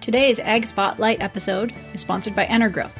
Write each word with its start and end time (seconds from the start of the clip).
Today's 0.00 0.38
Ag 0.38 0.64
Spotlight 0.64 1.20
episode 1.20 1.74
is 1.92 2.00
sponsored 2.00 2.34
by 2.34 2.46
Energrow. 2.46 2.90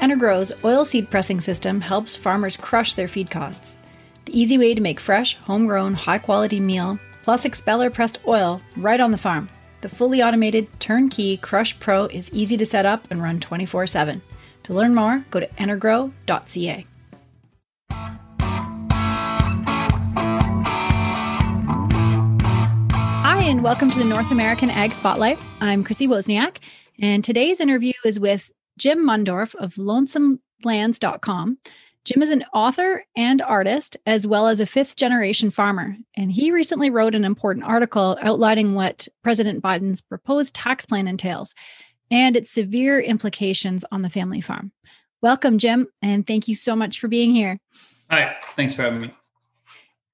Energrow's 0.00 0.52
oil 0.64 0.84
seed 0.84 1.10
pressing 1.10 1.40
system 1.40 1.80
helps 1.80 2.14
farmers 2.14 2.56
crush 2.56 2.94
their 2.94 3.08
feed 3.08 3.28
costs. 3.28 3.76
The 4.24 4.40
easy 4.40 4.56
way 4.56 4.74
to 4.74 4.80
make 4.80 5.00
fresh, 5.00 5.36
homegrown, 5.36 5.94
high 5.94 6.18
quality 6.18 6.60
meal 6.60 6.98
plus 7.22 7.44
expeller 7.44 7.90
pressed 7.90 8.18
oil 8.26 8.62
right 8.76 9.00
on 9.00 9.10
the 9.10 9.18
farm. 9.18 9.48
The 9.80 9.88
fully 9.88 10.22
automated 10.22 10.68
turnkey 10.78 11.36
Crush 11.38 11.78
Pro 11.80 12.06
is 12.06 12.32
easy 12.32 12.56
to 12.56 12.66
set 12.66 12.86
up 12.86 13.06
and 13.10 13.22
run 13.22 13.40
24 13.40 13.86
7. 13.86 14.22
To 14.62 14.74
learn 14.74 14.94
more, 14.94 15.24
go 15.30 15.40
to 15.40 15.48
energrow.ca. 15.48 16.86
and 23.44 23.62
welcome 23.62 23.90
to 23.90 23.98
the 23.98 24.06
North 24.06 24.30
American 24.30 24.70
Ag 24.70 24.94
Spotlight. 24.94 25.38
I'm 25.60 25.84
Chrissy 25.84 26.08
Wozniak, 26.08 26.60
and 26.98 27.22
today's 27.22 27.60
interview 27.60 27.92
is 28.02 28.18
with 28.18 28.50
Jim 28.78 29.06
Mundorf 29.06 29.54
of 29.56 29.74
lonesomelands.com. 29.74 31.58
Jim 32.06 32.22
is 32.22 32.30
an 32.30 32.46
author 32.54 33.04
and 33.14 33.42
artist, 33.42 33.98
as 34.06 34.26
well 34.26 34.46
as 34.46 34.60
a 34.60 34.66
fifth 34.66 34.96
generation 34.96 35.50
farmer. 35.50 35.94
And 36.16 36.32
he 36.32 36.52
recently 36.52 36.88
wrote 36.88 37.14
an 37.14 37.26
important 37.26 37.66
article 37.66 38.16
outlining 38.22 38.74
what 38.74 39.08
President 39.22 39.62
Biden's 39.62 40.00
proposed 40.00 40.54
tax 40.54 40.86
plan 40.86 41.06
entails 41.06 41.54
and 42.10 42.38
its 42.38 42.50
severe 42.50 42.98
implications 42.98 43.84
on 43.92 44.00
the 44.00 44.08
family 44.08 44.40
farm. 44.40 44.72
Welcome, 45.20 45.58
Jim, 45.58 45.88
and 46.00 46.26
thank 46.26 46.48
you 46.48 46.54
so 46.54 46.74
much 46.74 46.98
for 46.98 47.08
being 47.08 47.34
here. 47.34 47.58
Hi, 48.10 48.36
thanks 48.56 48.74
for 48.74 48.84
having 48.84 49.02
me. 49.02 49.14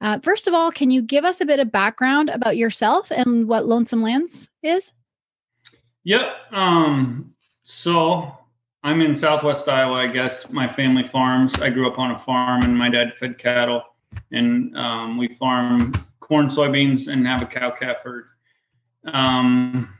Uh, 0.01 0.19
first 0.21 0.49
of 0.49 0.55
all, 0.55 0.71
can 0.71 0.91
you 0.91 1.03
give 1.03 1.25
us 1.25 1.41
a 1.41 1.47
bit 1.47 1.61
of 1.61 1.71
background 1.71 2.31
about 2.31 2.57
yourself 2.57 3.11
and 3.11 3.47
what 3.49 3.67
Lonesome 3.67 4.03
Lands 4.03 4.51
is? 4.63 4.93
Yep. 6.05 6.23
Um, 6.53 7.35
so 7.65 8.33
I'm 8.83 9.03
in 9.03 9.15
Southwest 9.15 9.69
Iowa. 9.69 9.97
I 9.97 10.07
guess 10.07 10.51
my 10.51 10.69
family 10.69 11.07
farms. 11.07 11.55
I 11.61 11.69
grew 11.69 11.91
up 11.91 11.99
on 11.99 12.13
a 12.13 12.19
farm, 12.19 12.63
and 12.63 12.77
my 12.77 12.89
dad 12.89 13.15
fed 13.17 13.39
cattle, 13.39 13.83
and 14.33 14.77
um, 14.77 15.19
we 15.19 15.29
farm 15.29 15.93
corn, 16.21 16.49
soybeans, 16.49 17.09
and 17.09 17.27
have 17.27 17.43
a 17.43 17.47
cow 17.47 17.71
calf 17.71 17.99
herd. 18.03 18.25
Um, 19.05 19.95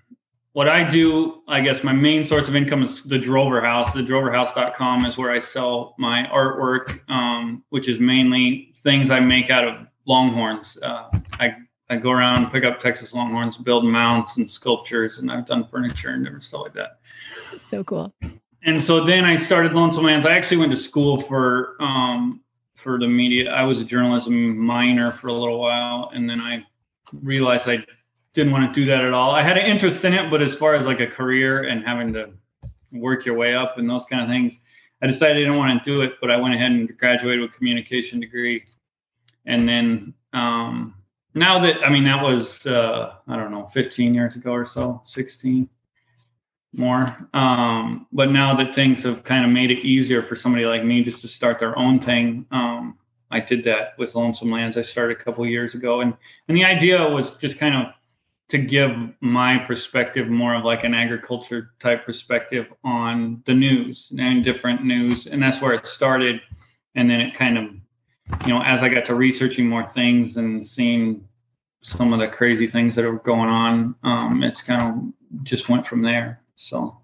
what 0.53 0.69
I 0.69 0.89
do, 0.89 1.43
I 1.47 1.61
guess 1.61 1.85
my 1.85 1.93
main 1.93 2.27
source 2.27 2.49
of 2.49 2.57
income 2.57 2.83
is 2.83 3.03
the 3.05 3.19
Drover 3.19 3.61
House. 3.61 3.93
The 3.93 4.01
droverhouse.com 4.01 5.07
is 5.07 5.17
where 5.17 5.31
I 5.31 5.39
sell 5.39 5.95
my 5.99 6.25
artwork, 6.33 7.01
um, 7.09 7.63
which 7.69 7.89
is 7.89 8.01
mainly 8.01 8.73
things 8.83 9.11
I 9.11 9.21
make 9.21 9.51
out 9.51 9.69
of 9.69 9.87
longhorns. 10.07 10.79
Uh, 10.83 11.11
I, 11.39 11.57
I 11.89 11.97
go 11.97 12.11
around, 12.11 12.51
pick 12.51 12.65
up 12.65 12.79
Texas 12.81 13.13
longhorns, 13.13 13.57
build 13.57 13.85
mounts 13.85 14.37
and 14.37 14.51
sculptures, 14.51 15.19
and 15.19 15.31
I've 15.31 15.47
done 15.47 15.67
furniture 15.67 16.11
and 16.11 16.25
different 16.25 16.45
stuff 16.45 16.63
like 16.63 16.75
that. 16.75 17.01
So 17.63 17.83
cool 17.85 18.13
and 18.65 18.83
so 18.83 19.05
then 19.05 19.25
I 19.25 19.37
started 19.37 19.73
Lonesome 19.73 20.05
Lands. 20.05 20.27
I 20.27 20.37
actually 20.37 20.59
went 20.59 20.71
to 20.73 20.77
school 20.77 21.21
for 21.21 21.77
um, 21.81 22.41
for 22.75 22.99
the 22.99 23.07
media. 23.07 23.51
I 23.51 23.63
was 23.63 23.81
a 23.81 23.85
journalism 23.85 24.57
minor 24.57 25.11
for 25.11 25.29
a 25.29 25.33
little 25.33 25.59
while, 25.59 26.11
and 26.15 26.29
then 26.29 26.41
I 26.41 26.65
realized 27.13 27.69
I 27.69 27.79
didn't 28.35 28.53
want 28.53 28.73
to 28.73 28.81
do 28.81 28.87
that 28.87 29.05
at 29.05 29.13
all. 29.13 29.33
I 29.33 29.43
had 29.43 29.57
an 29.57 29.67
interest 29.67 30.05
in 30.05 30.15
it, 30.15 30.31
but 30.31 30.43
as 30.43 30.55
far 30.55 30.75
as 30.75 30.87
like 30.87 31.01
a 31.01 31.07
career 31.07 31.65
and 31.65 31.85
having 31.85 32.13
to 32.13 32.31
work 32.93 33.25
your 33.25 33.37
way 33.37 33.55
up 33.55 33.79
and 33.79 33.89
those 33.89 34.05
kind 34.05 34.23
of 34.23 34.29
things, 34.29 34.61
I 35.03 35.07
decided 35.07 35.37
I 35.37 35.41
didn't 35.41 35.57
want 35.57 35.83
to 35.83 35.91
do 35.91 36.03
it. 36.03 36.15
But 36.21 36.31
I 36.31 36.37
went 36.37 36.55
ahead 36.55 36.71
and 36.71 36.99
graduated 36.99 37.41
with 37.41 37.51
a 37.51 37.55
communication 37.55 38.21
degree, 38.21 38.65
and 39.47 39.69
then 39.69 40.15
um, 40.33 40.95
now 41.35 41.59
that 41.61 41.85
I 41.85 41.91
mean 41.91 42.05
that 42.05 42.23
was 42.23 42.67
uh, 42.67 43.15
I 43.27 43.37
don't 43.37 43.51
know 43.51 43.67
15 43.69 44.15
years 44.15 44.37
ago 44.37 44.53
or 44.53 44.67
so, 44.67 45.03
16 45.05 45.69
more. 46.73 47.29
Um, 47.35 48.07
but 48.13 48.31
now 48.31 48.57
that 48.57 48.75
things 48.75 49.03
have 49.03 49.25
kind 49.25 49.45
of 49.45 49.51
made 49.51 49.71
it 49.71 49.85
easier 49.85 50.23
for 50.23 50.37
somebody 50.37 50.65
like 50.65 50.85
me 50.85 51.03
just 51.03 51.21
to 51.23 51.29
start 51.29 51.59
their 51.59 51.77
own 51.77 51.99
thing, 52.01 52.47
um, 52.53 52.97
I 53.31 53.41
did 53.41 53.65
that 53.65 53.99
with 53.99 54.15
Lonesome 54.15 54.51
Lands. 54.51 54.77
I 54.77 54.83
started 54.83 55.21
a 55.21 55.23
couple 55.25 55.47
years 55.47 55.75
ago, 55.75 56.01
and 56.01 56.15
and 56.49 56.57
the 56.57 56.65
idea 56.65 57.09
was 57.09 57.37
just 57.37 57.59
kind 57.59 57.75
of 57.75 57.93
to 58.51 58.59
give 58.59 58.91
my 59.21 59.59
perspective 59.59 60.29
more 60.29 60.57
of 60.57 60.65
like 60.65 60.83
an 60.83 60.93
agriculture 60.93 61.71
type 61.79 62.05
perspective 62.05 62.67
on 62.83 63.41
the 63.47 63.55
news 63.55 64.13
and 64.19 64.45
different 64.45 64.85
news, 64.85 65.27
and 65.29 65.41
that's 65.41 65.61
where 65.61 65.73
it 65.73 65.87
started. 65.87 66.41
And 66.97 67.09
then 67.09 67.21
it 67.21 67.35
kind 67.35 67.57
of, 67.57 67.67
you 68.47 68.55
know, 68.55 68.63
as 68.63 68.83
I 68.83 68.89
got 68.89 69.05
to 69.07 69.15
researching 69.15 69.69
more 69.69 69.89
things 69.91 70.37
and 70.37 70.67
seeing 70.67 71.25
some 71.83 72.13
of 72.13 72.21
the 72.21 72.29
crazy 72.29 72.67
things 72.67 72.95
that 72.97 73.05
are 73.05 73.13
going 73.13 73.49
on, 73.49 73.95
um, 74.03 74.43
it's 74.43 74.63
kind 74.63 74.83
of 74.83 75.45
just 75.45 75.69
went 75.69 75.87
from 75.87 76.03
there. 76.03 76.43
So, 76.57 76.99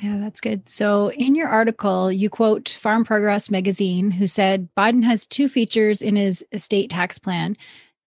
yeah, 0.00 0.18
that's 0.18 0.40
good. 0.40 0.68
So, 0.68 1.10
in 1.12 1.34
your 1.34 1.48
article, 1.48 2.10
you 2.10 2.28
quote 2.28 2.68
Farm 2.68 3.04
Progress 3.04 3.50
magazine, 3.50 4.10
who 4.10 4.26
said 4.26 4.68
Biden 4.76 5.04
has 5.04 5.26
two 5.26 5.48
features 5.48 6.02
in 6.02 6.16
his 6.16 6.44
estate 6.52 6.90
tax 6.90 7.18
plan. 7.18 7.56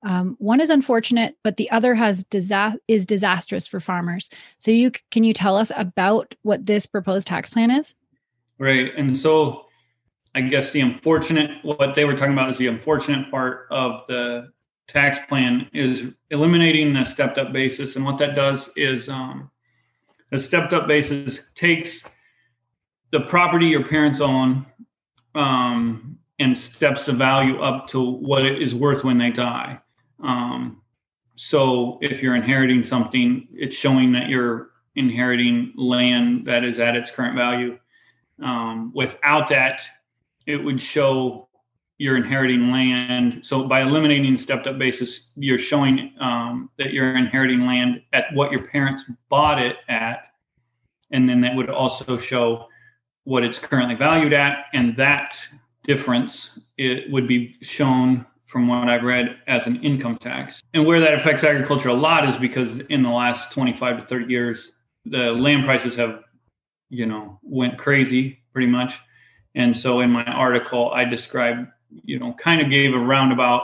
Um, 0.03 0.35
one 0.39 0.61
is 0.61 0.69
unfortunate, 0.69 1.35
but 1.43 1.57
the 1.57 1.71
other 1.71 1.95
has 1.95 2.23
disa- 2.25 2.77
is 2.87 3.05
disastrous 3.05 3.65
for 3.65 3.79
farmers. 3.79 4.29
So, 4.59 4.71
you 4.71 4.91
can 5.11 5.23
you 5.23 5.33
tell 5.33 5.57
us 5.57 5.71
about 5.75 6.35
what 6.43 6.65
this 6.65 6.85
proposed 6.85 7.27
tax 7.27 7.49
plan 7.49 7.71
is? 7.71 7.95
Right, 8.59 8.91
and 8.95 9.17
so 9.17 9.66
I 10.37 10.41
guess 10.41 10.69
the 10.69 10.81
unfortunate 10.81 11.49
what 11.63 11.95
they 11.95 12.05
were 12.05 12.13
talking 12.15 12.33
about 12.33 12.51
is 12.51 12.59
the 12.59 12.67
unfortunate 12.67 13.31
part 13.31 13.65
of 13.71 14.03
the 14.07 14.51
tax 14.87 15.17
plan 15.27 15.67
is 15.73 16.13
eliminating 16.29 16.93
the 16.93 17.05
stepped 17.05 17.39
up 17.39 17.51
basis, 17.51 17.95
and 17.95 18.05
what 18.05 18.19
that 18.19 18.35
does 18.35 18.69
is 18.75 19.09
um, 19.09 19.49
a 20.31 20.37
stepped 20.37 20.73
up 20.73 20.87
basis 20.87 21.41
takes 21.55 22.03
the 23.11 23.21
property 23.21 23.65
your 23.65 23.87
parents 23.87 24.21
own 24.21 24.63
um, 25.33 26.19
and 26.37 26.55
steps 26.55 27.07
the 27.07 27.13
value 27.13 27.59
up 27.59 27.87
to 27.87 27.99
what 27.99 28.45
it 28.45 28.61
is 28.61 28.75
worth 28.75 29.03
when 29.03 29.17
they 29.17 29.31
die. 29.31 29.79
Um, 30.23 30.83
so 31.35 31.97
if 32.03 32.21
you're 32.21 32.35
inheriting 32.35 32.85
something, 32.85 33.47
it's 33.53 33.75
showing 33.75 34.11
that 34.11 34.29
you're 34.29 34.69
inheriting 34.95 35.73
land 35.75 36.45
that 36.45 36.63
is 36.63 36.77
at 36.77 36.95
its 36.95 37.09
current 37.09 37.35
value. 37.35 37.79
Um, 38.39 38.91
without 38.93 39.49
that, 39.49 39.81
it 40.47 40.57
would 40.57 40.81
show 40.81 41.47
you're 41.99 42.17
inheriting 42.17 42.71
land. 42.71 43.41
So 43.43 43.67
by 43.67 43.81
eliminating 43.81 44.37
stepped 44.37 44.67
up 44.67 44.77
basis, 44.77 45.31
you're 45.35 45.59
showing 45.59 46.13
um, 46.19 46.69
that 46.77 46.93
you're 46.93 47.17
inheriting 47.17 47.65
land 47.65 48.01
at 48.13 48.25
what 48.33 48.51
your 48.51 48.67
parents 48.67 49.05
bought 49.29 49.61
it 49.61 49.77
at. 49.89 50.31
And 51.11 51.27
then 51.27 51.41
that 51.41 51.55
would 51.55 51.69
also 51.69 52.17
show 52.17 52.67
what 53.23 53.43
it's 53.43 53.59
currently 53.59 53.95
valued 53.95 54.33
at. 54.33 54.65
And 54.73 54.95
that 54.97 55.37
difference 55.83 56.59
it 56.77 57.11
would 57.11 57.27
be 57.27 57.55
shown 57.61 58.25
from 58.45 58.67
what 58.67 58.87
I've 58.87 59.03
read 59.03 59.37
as 59.47 59.67
an 59.67 59.83
income 59.83 60.17
tax. 60.17 60.61
And 60.73 60.85
where 60.85 60.99
that 60.99 61.15
affects 61.15 61.43
agriculture 61.43 61.89
a 61.89 61.93
lot 61.93 62.29
is 62.29 62.35
because 62.37 62.79
in 62.89 63.03
the 63.03 63.09
last 63.09 63.51
25 63.51 64.01
to 64.01 64.05
30 64.05 64.25
years, 64.31 64.71
the 65.05 65.31
land 65.31 65.65
prices 65.65 65.95
have, 65.95 66.21
you 66.89 67.05
know, 67.05 67.39
went 67.41 67.77
crazy 67.77 68.39
pretty 68.53 68.67
much. 68.67 68.99
And 69.55 69.75
so 69.75 70.01
in 70.01 70.11
my 70.11 70.25
article, 70.25 70.91
I 70.91 71.05
described 71.05 71.67
you 72.03 72.19
know, 72.19 72.33
kind 72.33 72.61
of 72.61 72.69
gave 72.69 72.93
a 72.93 72.99
roundabout 72.99 73.63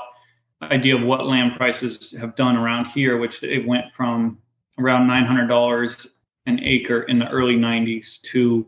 idea 0.62 0.96
of 0.96 1.04
what 1.04 1.26
land 1.26 1.54
prices 1.58 2.16
have 2.20 2.36
done 2.36 2.56
around 2.56 2.86
here, 2.88 3.18
which 3.18 3.44
it 3.44 3.68
went 3.68 3.94
from 3.94 4.38
around 4.80 5.08
$900 5.10 6.08
an 6.46 6.60
acre 6.62 7.04
in 7.04 7.20
the 7.20 7.28
early 7.30 7.56
90s 7.56 8.22
to, 8.22 8.66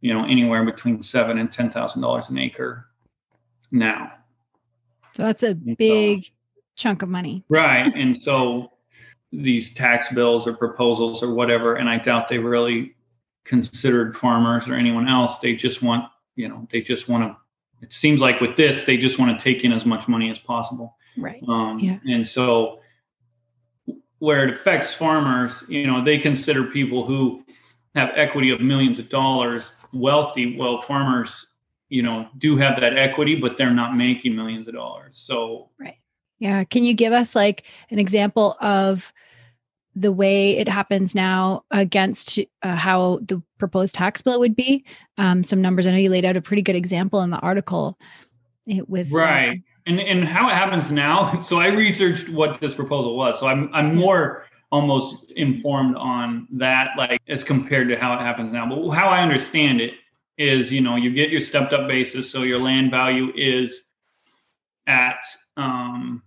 you 0.00 0.14
know, 0.14 0.24
anywhere 0.24 0.64
between 0.64 1.02
seven 1.02 1.38
and 1.38 1.50
$10,000 1.50 2.28
an 2.28 2.38
acre 2.38 2.86
now. 3.70 4.12
So 5.14 5.24
that's 5.24 5.42
a 5.42 5.54
big 5.54 6.24
so, 6.24 6.30
chunk 6.76 7.02
of 7.02 7.08
money. 7.08 7.44
Right. 7.48 7.92
and 7.96 8.22
so 8.22 8.72
these 9.32 9.72
tax 9.72 10.12
bills 10.12 10.46
or 10.46 10.54
proposals 10.54 11.22
or 11.22 11.32
whatever, 11.34 11.76
and 11.76 11.88
I 11.88 11.98
doubt 11.98 12.28
they 12.28 12.38
really 12.38 12.94
considered 13.44 14.16
farmers 14.16 14.68
or 14.68 14.74
anyone 14.74 15.08
else. 15.08 15.38
They 15.38 15.54
just 15.54 15.82
want, 15.82 16.04
you 16.38 16.48
know, 16.48 16.66
they 16.70 16.80
just 16.80 17.08
want 17.08 17.24
to 17.24 17.36
it 17.80 17.92
seems 17.92 18.20
like 18.20 18.40
with 18.40 18.56
this 18.56 18.84
they 18.84 18.96
just 18.96 19.18
want 19.18 19.36
to 19.36 19.42
take 19.42 19.64
in 19.64 19.72
as 19.72 19.84
much 19.84 20.08
money 20.08 20.30
as 20.30 20.38
possible. 20.38 20.96
Right. 21.16 21.42
Um, 21.48 21.80
yeah. 21.80 21.98
and 22.06 22.26
so 22.26 22.80
where 24.20 24.46
it 24.46 24.54
affects 24.54 24.92
farmers 24.92 25.64
you 25.68 25.86
know 25.86 26.04
they 26.04 26.18
consider 26.18 26.64
people 26.64 27.04
who 27.04 27.44
have 27.94 28.10
equity 28.14 28.50
of 28.50 28.60
millions 28.60 28.98
of 28.98 29.08
dollars 29.08 29.72
wealthy 29.92 30.56
well 30.56 30.82
farmers 30.82 31.46
you 31.88 32.02
know 32.02 32.28
do 32.38 32.56
have 32.56 32.80
that 32.80 32.96
equity 32.96 33.34
but 33.34 33.56
they're 33.56 33.74
not 33.74 33.96
making 33.96 34.34
millions 34.34 34.68
of 34.68 34.74
dollars. 34.74 35.20
So 35.20 35.70
right. 35.78 35.96
Yeah. 36.38 36.62
Can 36.62 36.84
you 36.84 36.94
give 36.94 37.12
us 37.12 37.34
like 37.34 37.66
an 37.90 37.98
example 37.98 38.56
of 38.60 39.12
the 39.98 40.12
way 40.12 40.56
it 40.56 40.68
happens 40.68 41.14
now 41.14 41.64
against 41.70 42.38
uh, 42.62 42.76
how 42.76 43.18
the 43.22 43.42
proposed 43.58 43.94
tax 43.94 44.22
bill 44.22 44.38
would 44.38 44.54
be. 44.54 44.84
Um, 45.16 45.42
some 45.42 45.60
numbers. 45.60 45.86
I 45.86 45.90
know 45.90 45.96
you 45.96 46.10
laid 46.10 46.24
out 46.24 46.36
a 46.36 46.40
pretty 46.40 46.62
good 46.62 46.76
example 46.76 47.20
in 47.22 47.30
the 47.30 47.38
article. 47.38 47.98
Eh, 48.68 48.80
with 48.86 49.10
right, 49.10 49.58
uh, 49.58 49.62
and 49.86 50.00
and 50.00 50.24
how 50.24 50.48
it 50.48 50.54
happens 50.54 50.90
now. 50.90 51.40
So 51.48 51.58
I 51.58 51.68
researched 51.68 52.28
what 52.28 52.60
this 52.60 52.74
proposal 52.74 53.16
was. 53.16 53.40
So 53.40 53.48
I'm 53.48 53.70
I'm 53.74 53.96
more 53.96 54.44
almost 54.70 55.32
informed 55.34 55.96
on 55.96 56.46
that, 56.52 56.90
like 56.96 57.20
as 57.28 57.42
compared 57.42 57.88
to 57.88 57.98
how 57.98 58.14
it 58.14 58.20
happens 58.20 58.52
now. 58.52 58.68
But 58.68 58.90
how 58.90 59.08
I 59.08 59.22
understand 59.22 59.80
it 59.80 59.94
is, 60.36 60.70
you 60.70 60.80
know, 60.80 60.96
you 60.96 61.12
get 61.12 61.30
your 61.30 61.40
stepped 61.40 61.72
up 61.72 61.88
basis, 61.88 62.30
so 62.30 62.42
your 62.42 62.60
land 62.60 62.90
value 62.90 63.32
is 63.34 63.80
at 64.86 65.24
um, 65.56 66.22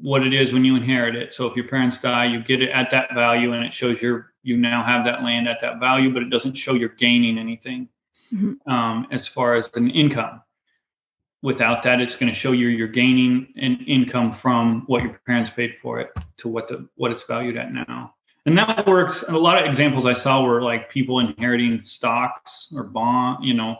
what 0.00 0.22
it 0.22 0.32
is 0.32 0.52
when 0.52 0.64
you 0.64 0.76
inherit 0.76 1.14
it. 1.14 1.34
So 1.34 1.46
if 1.46 1.56
your 1.56 1.68
parents 1.68 1.98
die, 1.98 2.26
you 2.26 2.42
get 2.42 2.62
it 2.62 2.70
at 2.70 2.90
that 2.90 3.14
value, 3.14 3.52
and 3.52 3.64
it 3.64 3.72
shows 3.72 4.00
your 4.00 4.32
you 4.42 4.56
now 4.56 4.82
have 4.84 5.04
that 5.04 5.22
land 5.22 5.48
at 5.48 5.58
that 5.62 5.78
value, 5.78 6.12
but 6.12 6.22
it 6.22 6.30
doesn't 6.30 6.54
show 6.54 6.74
you're 6.74 6.88
gaining 6.88 7.38
anything 7.38 7.88
mm-hmm. 8.32 8.70
um, 8.70 9.06
as 9.12 9.26
far 9.26 9.54
as 9.54 9.70
an 9.74 9.90
income. 9.90 10.42
Without 11.42 11.82
that, 11.84 12.00
it's 12.00 12.16
going 12.16 12.32
to 12.32 12.38
show 12.38 12.52
you 12.52 12.68
you're 12.68 12.88
gaining 12.88 13.52
an 13.56 13.84
income 13.86 14.32
from 14.32 14.84
what 14.86 15.02
your 15.02 15.20
parents 15.26 15.50
paid 15.50 15.74
for 15.82 16.00
it 16.00 16.10
to 16.38 16.48
what 16.48 16.68
the 16.68 16.88
what 16.96 17.10
it's 17.10 17.24
valued 17.24 17.56
at 17.56 17.72
now. 17.72 18.14
And 18.44 18.58
that 18.58 18.86
works. 18.86 19.22
And 19.22 19.36
a 19.36 19.38
lot 19.38 19.60
of 19.60 19.68
examples 19.68 20.04
I 20.04 20.14
saw 20.14 20.42
were 20.42 20.62
like 20.62 20.90
people 20.90 21.20
inheriting 21.20 21.82
stocks 21.84 22.72
or 22.74 22.82
bond, 22.82 23.44
you 23.44 23.54
know, 23.54 23.76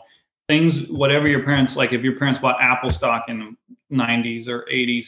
things, 0.47 0.87
whatever 0.89 1.27
your 1.27 1.43
parents 1.43 1.75
like. 1.75 1.91
If 1.93 2.01
your 2.01 2.17
parents 2.17 2.39
bought 2.39 2.61
Apple 2.61 2.89
stock 2.89 3.25
in 3.27 3.57
the 3.91 3.95
90s 3.95 4.47
or 4.47 4.65
80s, 4.71 5.07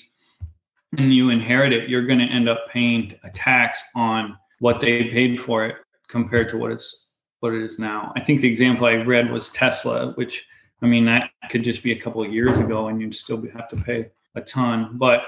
and 0.97 1.13
you 1.13 1.29
inherit 1.29 1.73
it, 1.73 1.89
you're 1.89 2.05
going 2.05 2.19
to 2.19 2.25
end 2.25 2.49
up 2.49 2.67
paying 2.71 3.15
a 3.23 3.29
tax 3.29 3.83
on 3.95 4.37
what 4.59 4.79
they 4.81 5.05
paid 5.05 5.41
for 5.41 5.65
it 5.65 5.75
compared 6.07 6.49
to 6.49 6.57
what 6.57 6.71
it's 6.71 7.05
what 7.39 7.53
it 7.53 7.61
is 7.61 7.77
now. 7.77 8.13
I 8.15 8.23
think 8.23 8.41
the 8.41 8.47
example 8.47 8.87
I 8.87 8.95
read 8.95 9.31
was 9.31 9.49
Tesla, 9.49 10.13
which 10.13 10.45
I 10.81 10.87
mean 10.87 11.05
that 11.05 11.29
could 11.49 11.63
just 11.63 11.83
be 11.83 11.91
a 11.91 12.01
couple 12.01 12.23
of 12.23 12.33
years 12.33 12.57
ago, 12.57 12.87
and 12.87 13.01
you'd 13.01 13.15
still 13.15 13.41
have 13.53 13.69
to 13.69 13.77
pay 13.77 14.07
a 14.35 14.41
ton. 14.41 14.91
But 14.93 15.21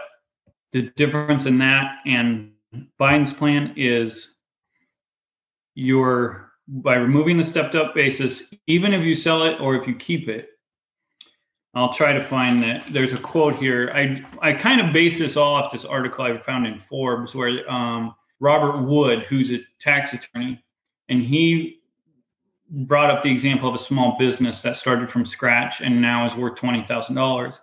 the 0.72 0.90
difference 0.96 1.46
in 1.46 1.58
that 1.60 1.98
and 2.06 2.52
Biden's 3.00 3.34
plan 3.34 3.74
is 3.78 4.30
you're 5.76 6.52
by 6.68 6.96
removing 6.96 7.38
the 7.38 7.44
stepped 7.44 7.76
up 7.76 7.96
basis, 7.96 8.42
even 8.66 8.94
if 8.94 9.04
you 9.04 9.16
sell 9.16 9.44
it 9.44 9.60
or 9.62 9.76
if 9.76 9.88
you 9.88 9.96
keep 9.96 10.28
it, 10.28 10.50
I'll 11.74 11.94
try 11.94 12.14
to 12.14 12.24
find 12.24 12.64
that. 12.64 12.86
There's 12.92 13.14
a 13.14 13.18
quote 13.18 13.56
here. 13.56 13.92
I 13.94 14.24
I 14.42 14.54
kind 14.54 14.82
of 14.82 14.94
base 14.94 15.20
this 15.20 15.38
all 15.38 15.56
off 15.56 15.72
this 15.72 15.86
article 15.86 16.26
I 16.26 16.38
found 16.40 16.66
in 16.66 16.80
Forbes 16.80 17.36
where 17.36 17.70
um, 17.70 18.16
Robert 18.40 18.82
Wood, 18.82 19.24
who's 19.30 19.52
a 19.52 19.60
tax 19.80 20.14
attorney, 20.14 20.64
and 21.10 21.22
he 21.22 21.80
brought 22.70 23.10
up 23.10 23.24
the 23.24 23.32
example 23.32 23.70
of 23.70 23.76
a 23.76 23.80
small 23.80 24.18
business 24.18 24.62
that 24.62 24.76
started 24.76 25.12
from 25.12 25.26
scratch 25.26 25.82
and 25.82 26.02
now 26.02 26.26
is 26.26 26.36
worth 26.36 26.58
twenty 26.58 26.86
thousand 26.86 27.16
dollars. 27.16 27.62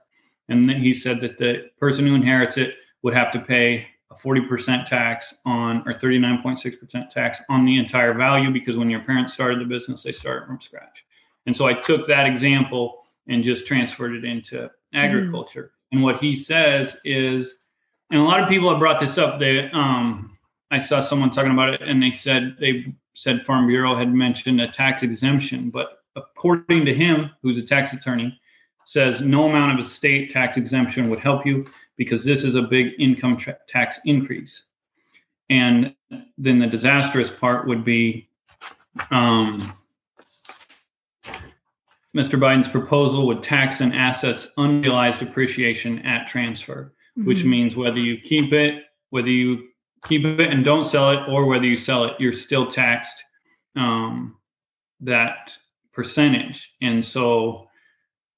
And 0.49 0.69
then 0.69 0.81
he 0.81 0.93
said 0.93 1.21
that 1.23 1.39
the 1.39 1.71
person 1.81 2.07
who 2.07 2.15
inherits 2.15 2.57
it 2.57 2.75
would 3.03 3.15
have 3.15 3.33
to 3.33 3.41
pay 3.41 3.87
a 4.11 4.15
40% 4.15 4.87
tax 4.87 5.35
on 5.45 5.83
or 5.87 5.95
39.6% 5.95 7.11
tax 7.11 7.39
on 7.49 7.65
the 7.65 7.79
entire 7.79 8.15
value 8.15 8.51
because 8.53 8.77
when 8.77 8.91
your 8.91 9.01
parents 9.01 9.33
started 9.33 9.61
the 9.61 9.65
business, 9.65 10.03
they 10.03 10.13
started 10.13 10.47
from 10.47 10.61
scratch. 10.61 11.05
And 11.47 11.57
so 11.57 11.67
I 11.67 11.75
took 11.75 12.07
that 12.09 12.27
example 12.27 13.04
and 13.29 13.45
just 13.45 13.67
transferred 13.67 14.15
it 14.15 14.25
into 14.25 14.71
agriculture. 14.93 15.65
Mm. 15.65 15.93
And 15.93 16.03
what 16.03 16.21
he 16.21 16.35
says 16.35 16.97
is, 17.05 17.55
and 18.11 18.21
a 18.21 18.25
lot 18.25 18.43
of 18.43 18.49
people 18.49 18.71
have 18.71 18.79
brought 18.79 19.01
this 19.01 19.19
up. 19.19 19.39
They, 19.39 19.71
um, 19.73 20.37
I 20.71 20.79
saw 20.79 21.01
someone 21.01 21.31
talking 21.31 21.53
about 21.53 21.75
it, 21.75 21.83
and 21.83 22.03
they 22.03 22.11
said 22.11 22.57
they 22.59 22.95
said 23.15 23.47
Farm 23.47 23.67
Bureau 23.67 23.97
had 23.97 24.13
mentioned 24.13 24.61
a 24.61 24.69
tax 24.69 25.03
exemption, 25.03 25.71
but 25.71 26.03
according 26.17 26.85
to 26.85 26.95
him, 26.95 27.31
who's 27.43 27.59
a 27.59 27.63
tax 27.63 27.93
attorney, 27.93 28.39
says 28.87 29.21
no 29.21 29.49
amount 29.49 29.79
of 29.79 29.87
estate 29.87 30.31
tax 30.31 30.57
exemption 30.57 31.09
would 31.09 31.19
help 31.19 31.47
you 31.47 31.67
because 31.97 32.25
this 32.25 32.45
is 32.45 32.57
a 32.57 32.63
big 32.63 32.93
income 32.99 33.37
tra- 33.37 33.57
tax 33.69 33.99
increase. 34.05 34.65
And 35.49 35.95
then 36.37 36.59
the 36.59 36.67
disastrous 36.67 37.31
part 37.31 37.67
would 37.67 37.85
be 37.85 38.29
um, 39.11 39.73
Mr. 42.15 42.39
Biden's 42.39 42.69
proposal 42.69 43.27
would 43.27 43.43
tax 43.43 43.81
an 43.81 43.93
asset's 43.93 44.47
unrealized 44.57 45.23
appreciation 45.23 45.99
at 46.07 46.27
transfer, 46.27 46.95
mm-hmm. 47.19 47.27
which 47.27 47.45
means 47.45 47.77
whether 47.77 47.99
you 47.99 48.19
keep 48.21 48.53
it, 48.53 48.85
whether 49.11 49.29
you 49.29 49.69
keep 50.05 50.25
it 50.25 50.51
and 50.51 50.65
don't 50.65 50.85
sell 50.85 51.11
it, 51.11 51.29
or 51.29 51.47
whether 51.47 51.65
you 51.65 51.77
sell 51.77 52.05
it, 52.05 52.13
you're 52.19 52.33
still 52.33 52.67
taxed 52.67 53.17
um, 53.77 54.37
that 55.01 55.53
percentage. 55.93 56.73
And 56.81 57.05
so, 57.05 57.69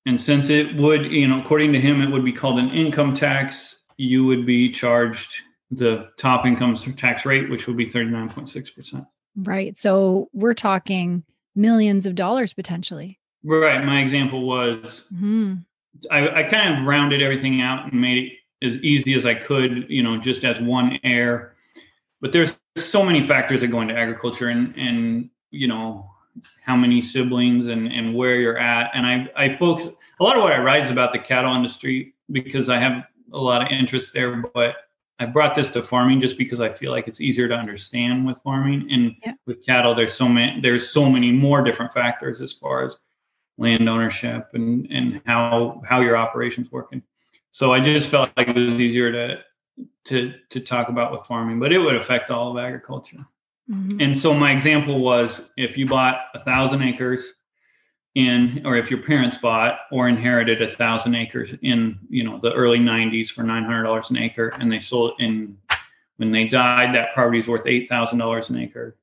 and 0.06 0.20
since 0.20 0.48
it 0.48 0.76
would, 0.76 1.06
you 1.06 1.28
know, 1.28 1.40
according 1.40 1.72
to 1.72 1.80
him, 1.80 2.00
it 2.00 2.10
would 2.10 2.24
be 2.24 2.32
called 2.32 2.58
an 2.58 2.70
income 2.70 3.14
tax, 3.14 3.76
you 3.98 4.24
would 4.24 4.46
be 4.46 4.70
charged 4.70 5.34
the 5.70 6.08
top 6.16 6.46
income 6.46 6.76
tax 6.76 7.26
rate, 7.26 7.50
which 7.50 7.66
would 7.66 7.76
be 7.76 7.86
39.6%. 7.86 9.06
Right. 9.36 9.78
So 9.78 10.28
we're 10.32 10.54
talking 10.54 11.24
millions 11.54 12.06
of 12.06 12.14
dollars 12.14 12.54
potentially. 12.54 13.18
Right. 13.46 13.84
My 13.84 14.00
example 14.00 14.44
was 14.44 15.04
mm-hmm. 15.14 15.54
I, 16.10 16.40
I 16.40 16.42
kind 16.44 16.80
of 16.80 16.84
rounded 16.84 17.22
everything 17.22 17.60
out 17.60 17.90
and 17.90 18.00
made 18.00 18.24
it 18.24 18.66
as 18.66 18.76
easy 18.78 19.14
as 19.14 19.24
I 19.24 19.34
could, 19.34 19.86
you 19.88 20.02
know, 20.02 20.18
just 20.18 20.44
as 20.44 20.60
one 20.60 20.98
heir. 21.04 21.54
But 22.20 22.32
there's 22.32 22.56
so 22.76 23.04
many 23.04 23.24
factors 23.24 23.60
that 23.60 23.68
go 23.68 23.82
into 23.82 23.96
agriculture 23.96 24.48
and, 24.48 24.74
and 24.76 25.30
you 25.52 25.68
know, 25.68 26.10
how 26.64 26.74
many 26.74 27.00
siblings 27.00 27.68
and, 27.68 27.86
and 27.86 28.16
where 28.16 28.36
you're 28.36 28.58
at. 28.58 28.90
And 28.94 29.06
I, 29.06 29.28
I 29.36 29.56
focus 29.56 29.90
a 30.18 30.24
lot 30.24 30.36
of 30.36 30.42
what 30.42 30.52
I 30.52 30.58
write 30.58 30.82
is 30.82 30.90
about 30.90 31.12
the 31.12 31.20
cattle 31.20 31.54
industry 31.54 32.14
because 32.32 32.68
I 32.68 32.78
have 32.78 33.04
a 33.32 33.38
lot 33.38 33.62
of 33.62 33.68
interest 33.70 34.12
there. 34.12 34.42
But 34.54 34.74
I 35.20 35.26
brought 35.26 35.54
this 35.54 35.70
to 35.70 35.84
farming 35.84 36.20
just 36.20 36.36
because 36.36 36.60
I 36.60 36.72
feel 36.72 36.90
like 36.90 37.06
it's 37.06 37.20
easier 37.20 37.46
to 37.46 37.54
understand 37.54 38.26
with 38.26 38.42
farming. 38.42 38.88
And 38.90 39.14
yeah. 39.24 39.34
with 39.46 39.64
cattle, 39.64 39.94
there's 39.94 40.14
so 40.14 40.28
many 40.28 40.60
there's 40.60 40.90
so 40.90 41.08
many 41.08 41.30
more 41.30 41.62
different 41.62 41.92
factors 41.92 42.40
as 42.40 42.52
far 42.52 42.84
as 42.84 42.98
land 43.58 43.88
ownership 43.88 44.48
and 44.54 44.86
and 44.90 45.20
how 45.26 45.82
how 45.88 46.00
your 46.00 46.16
operations 46.16 46.70
working. 46.70 47.02
So 47.52 47.72
I 47.72 47.80
just 47.80 48.08
felt 48.08 48.30
like 48.36 48.48
it 48.48 48.56
was 48.56 48.80
easier 48.80 49.12
to 49.12 49.38
to 50.06 50.34
to 50.50 50.60
talk 50.60 50.88
about 50.88 51.12
with 51.12 51.26
farming, 51.26 51.60
but 51.60 51.72
it 51.72 51.78
would 51.78 51.96
affect 51.96 52.30
all 52.30 52.50
of 52.56 52.62
agriculture. 52.62 53.24
Mm-hmm. 53.70 54.00
And 54.00 54.18
so 54.18 54.32
my 54.32 54.52
example 54.52 55.00
was 55.00 55.42
if 55.56 55.76
you 55.76 55.86
bought 55.86 56.16
a 56.34 56.44
thousand 56.44 56.82
acres 56.82 57.24
in, 58.14 58.62
or 58.64 58.76
if 58.76 58.90
your 58.90 59.02
parents 59.02 59.36
bought 59.38 59.80
or 59.90 60.08
inherited 60.08 60.62
a 60.62 60.74
thousand 60.74 61.14
acres 61.14 61.50
in, 61.62 61.98
you 62.08 62.24
know, 62.24 62.38
the 62.40 62.52
early 62.52 62.78
'90s 62.78 63.28
for 63.28 63.42
nine 63.42 63.64
hundred 63.64 63.84
dollars 63.84 64.10
an 64.10 64.18
acre, 64.18 64.48
and 64.60 64.70
they 64.70 64.80
sold 64.80 65.12
it 65.18 65.24
in 65.24 65.58
when 66.16 66.30
they 66.30 66.48
died, 66.48 66.94
that 66.94 67.12
property 67.14 67.38
is 67.38 67.48
worth 67.48 67.66
eight 67.66 67.88
thousand 67.88 68.18
dollars 68.18 68.48
an 68.50 68.58
acre, 68.58 68.96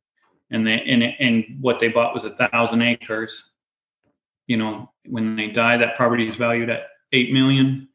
and 0.52 0.66
they 0.66 0.82
and 0.88 1.04
and 1.04 1.58
what 1.60 1.80
they 1.80 1.90
bought 1.90 2.14
was 2.14 2.24
a 2.24 2.36
thousand 2.48 2.82
acres 2.82 3.44
you 4.48 4.58
know, 4.58 4.92
when 5.06 5.36
they 5.36 5.48
die, 5.48 5.78
that 5.78 5.96
property 5.96 6.28
is 6.28 6.36
valued 6.36 6.70
at 6.70 6.84
eight 7.12 7.32
million. 7.32 7.88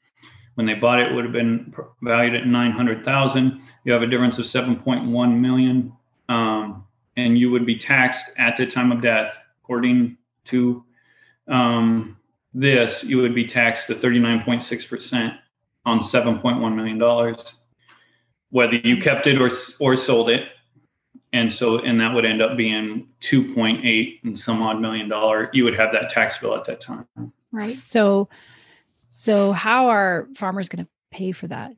When 0.55 0.67
they 0.67 0.75
bought 0.75 1.01
it, 1.01 1.13
it 1.13 1.15
would 1.15 1.25
have 1.25 1.33
been 1.33 1.73
valued 2.03 2.35
at 2.35 2.47
nine 2.47 2.73
hundred 2.73 3.05
thousand. 3.05 3.61
You 3.85 3.93
have 3.93 4.03
a 4.03 4.07
difference 4.07 4.39
of 4.39 4.47
seven 4.47 4.77
point 4.77 5.09
one 5.09 5.41
million, 5.41 5.93
um, 6.29 6.85
and 7.17 7.39
you 7.39 7.51
would 7.51 7.65
be 7.65 7.79
taxed 7.79 8.27
at 8.39 8.57
the 8.57 8.67
time 8.67 8.91
of 8.91 9.01
death, 9.01 9.37
according 9.63 10.17
to 10.47 10.85
um, 11.47 12.17
this. 12.53 13.05
You 13.05 13.19
would 13.19 13.35
be 13.35 13.47
taxed 13.47 13.87
to 13.87 13.95
thirty 13.95 14.19
nine 14.19 14.43
point 14.43 14.63
six 14.63 14.85
percent 14.85 15.35
on 15.87 16.03
seven 16.03 16.41
point 16.41 16.61
one 16.61 16.75
million 16.75 16.99
dollars, 16.99 17.55
whether 18.51 18.75
you 18.75 18.97
kept 19.01 19.27
it 19.29 19.41
or 19.41 19.51
or 19.79 19.97
sold 19.97 20.29
it 20.29 20.49
and 21.33 21.53
so 21.53 21.79
and 21.79 22.01
that 22.01 22.15
would 22.15 22.25
end 22.25 22.41
up 22.41 22.57
being 22.57 23.07
2.8 23.21 24.25
and 24.25 24.39
some 24.39 24.63
odd 24.63 24.81
million 24.81 25.09
dollar 25.09 25.51
you 25.53 25.65
would 25.65 25.79
have 25.79 25.93
that 25.93 26.09
tax 26.11 26.39
bill 26.39 26.57
at 26.57 26.65
that 26.65 26.81
time. 26.81 27.07
Right. 27.53 27.79
So 27.85 28.29
so 29.13 29.53
how 29.53 29.89
are 29.89 30.29
farmers 30.37 30.69
going 30.69 30.85
to 30.85 30.91
pay 31.11 31.33
for 31.33 31.47
that? 31.49 31.73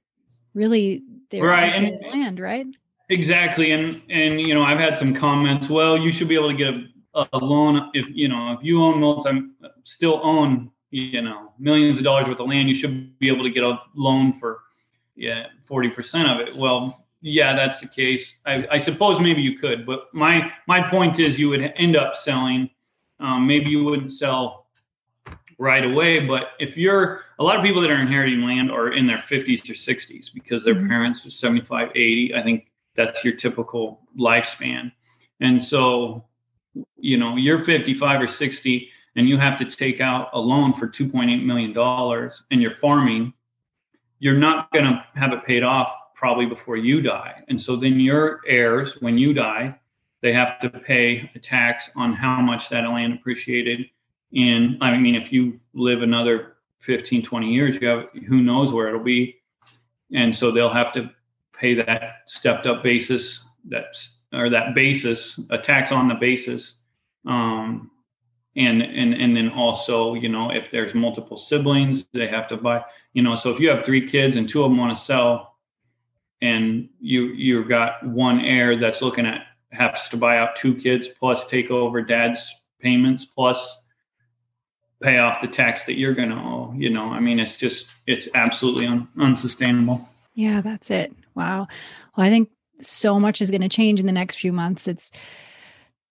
Really 0.54 1.02
they 1.30 1.40
right 1.40 1.73
and 1.75 1.99
land 2.12 2.40
right? 2.40 2.66
Exactly 3.09 3.73
and 3.73 4.02
and 4.09 4.40
you 4.40 4.54
know 4.54 4.62
i've 4.62 4.78
had 4.78 4.97
some 4.97 5.12
comments 5.12 5.69
well 5.69 5.99
you 5.99 6.12
should 6.12 6.28
be 6.28 6.37
able 6.37 6.49
to 6.49 6.57
get 6.57 6.75
a, 7.14 7.26
a 7.33 7.38
loan 7.38 7.90
if 7.92 8.07
you 8.11 8.28
know 8.28 8.52
if 8.52 8.61
you 8.62 8.80
own 8.80 9.00
multi 9.00 9.49
still 9.83 10.21
own 10.23 10.71
you 10.90 11.21
know 11.21 11.52
millions 11.59 11.99
of 11.99 12.04
dollars 12.04 12.28
worth 12.28 12.38
of 12.38 12.47
land 12.47 12.69
you 12.69 12.75
should 12.75 13.19
be 13.19 13.28
able 13.28 13.42
to 13.42 13.50
get 13.50 13.64
a 13.64 13.80
loan 13.97 14.33
for 14.33 14.61
yeah 15.16 15.47
40% 15.69 16.33
of 16.33 16.47
it. 16.47 16.57
Well 16.57 17.04
yeah, 17.23 17.55
that's 17.55 17.81
the 17.81 17.87
case. 17.87 18.37
I, 18.47 18.67
I, 18.71 18.79
suppose 18.79 19.21
maybe 19.21 19.43
you 19.43 19.59
could, 19.59 19.85
but 19.85 20.12
my 20.15 20.50
my 20.67 20.89
point 20.89 21.19
is 21.19 21.39
you 21.39 21.49
would 21.50 21.61
end 21.77 21.97
up 21.97 22.17
selling. 22.17 22.71
Um, 23.19 23.47
maybe 23.47 23.71
you 23.71 23.85
wouldn't 23.85 24.12
sell 24.12 24.67
right 25.59 25.85
away, 25.85 26.21
but 26.21 26.53
if 26.59 26.77
you're 26.79 27.21
a 27.39 27.45
lot 27.45 27.57
of 27.57 27.62
people 27.62 27.83
that 27.83 27.91
are 27.91 28.00
inheriting 28.00 28.41
land 28.41 28.71
are 28.71 28.93
in 28.93 29.07
their 29.07 29.19
50s 29.19 29.69
or 29.69 29.75
60s 29.75 30.33
because 30.33 30.65
their 30.65 30.75
mm-hmm. 30.75 30.89
parents 30.89 31.27
are 31.27 31.31
75, 31.31 31.91
80. 31.95 32.35
I 32.35 32.43
think 32.43 32.71
that's 32.97 33.23
your 33.23 33.35
typical 33.35 34.00
lifespan. 34.19 34.91
And 35.41 35.62
so, 35.62 36.25
you 36.97 37.19
know, 37.19 37.37
you're 37.37 37.59
55 37.59 38.23
or 38.23 38.27
60 38.27 38.89
and 39.17 39.29
you 39.29 39.37
have 39.37 39.59
to 39.59 39.65
take 39.65 40.00
out 40.00 40.31
a 40.33 40.39
loan 40.39 40.73
for 40.73 40.89
2.8 40.89 41.45
million 41.45 41.73
dollars 41.73 42.43
and 42.50 42.62
you're 42.62 42.75
farming, 42.75 43.35
you're 44.19 44.39
not 44.39 44.71
going 44.73 44.85
to 44.85 45.05
have 45.15 45.33
it 45.33 45.45
paid 45.45 45.62
off 45.62 45.93
probably 46.21 46.45
before 46.45 46.77
you 46.77 47.00
die. 47.00 47.43
And 47.49 47.59
so 47.59 47.77
then 47.77 47.99
your 47.99 48.43
heirs, 48.47 49.00
when 49.00 49.17
you 49.17 49.33
die, 49.33 49.75
they 50.21 50.35
have 50.35 50.61
to 50.61 50.69
pay 50.69 51.31
a 51.35 51.39
tax 51.39 51.89
on 51.97 52.12
how 52.12 52.43
much 52.43 52.69
that 52.69 52.83
land 52.83 53.15
appreciated. 53.15 53.87
In, 54.33 54.77
I 54.83 54.99
mean, 54.99 55.15
if 55.15 55.33
you 55.33 55.59
live 55.73 56.03
another 56.03 56.57
15, 56.81 57.23
20 57.23 57.50
years, 57.50 57.81
you 57.81 57.89
have 57.89 58.05
who 58.29 58.43
knows 58.43 58.71
where 58.71 58.89
it'll 58.89 59.00
be. 59.00 59.37
And 60.15 60.37
so 60.37 60.50
they'll 60.50 60.69
have 60.69 60.93
to 60.93 61.11
pay 61.59 61.73
that 61.75 62.17
stepped 62.27 62.67
up 62.67 62.83
basis, 62.83 63.43
that 63.69 63.97
or 64.31 64.50
that 64.50 64.75
basis, 64.75 65.41
a 65.49 65.57
tax 65.57 65.91
on 65.91 66.07
the 66.07 66.15
basis. 66.15 66.75
Um, 67.27 67.91
and 68.57 68.83
and 68.83 69.15
and 69.15 69.35
then 69.35 69.49
also, 69.49 70.15
you 70.15 70.29
know, 70.29 70.50
if 70.50 70.71
there's 70.71 70.95
multiple 70.95 71.39
siblings, 71.39 72.05
they 72.12 72.29
have 72.29 72.47
to 72.49 72.59
buy, 72.59 72.85
you 73.15 73.23
know, 73.23 73.37
so 73.37 73.50
if 73.50 73.61
you 73.61 73.71
have 73.71 73.87
three 73.87 74.07
kids 74.07 74.37
and 74.37 74.47
two 74.47 74.62
of 74.62 74.71
them 74.71 74.77
want 74.77 74.95
to 74.95 75.03
sell, 75.03 75.50
and 76.42 76.88
you 77.00 77.26
you've 77.26 77.68
got 77.68 78.04
one 78.06 78.40
heir 78.40 78.78
that's 78.78 79.02
looking 79.02 79.26
at 79.26 79.47
has 79.73 80.09
to 80.09 80.16
buy 80.16 80.38
out 80.38 80.56
two 80.56 80.75
kids 80.75 81.09
plus 81.09 81.47
take 81.47 81.70
over 81.70 82.02
dad's 82.02 82.52
payments 82.80 83.25
plus 83.25 83.82
pay 85.02 85.18
off 85.18 85.40
the 85.40 85.47
tax 85.47 85.85
that 85.85 85.97
you're 85.97 86.14
going 86.14 86.30
to 86.30 86.37
owe 86.37 86.75
you 86.76 86.90
know? 86.90 87.04
I 87.04 87.20
mean 87.20 87.38
it's 87.38 87.56
just 87.56 87.87
it's 88.06 88.28
absolutely 88.35 88.87
un- 88.87 89.09
unsustainable. 89.18 90.09
Yeah 90.35 90.61
that's 90.61 90.90
it. 90.90 91.14
Wow. 91.35 91.68
Well 92.16 92.26
i 92.26 92.30
think 92.30 92.50
so 92.80 93.20
much 93.20 93.42
is 93.42 93.50
going 93.50 93.61
to 93.61 93.68
change 93.68 94.00
in 94.00 94.06
the 94.06 94.12
next 94.12 94.37
few 94.37 94.52
months. 94.52 94.88
It's 94.88 95.11